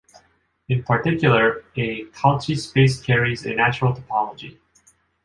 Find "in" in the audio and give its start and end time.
0.67-0.81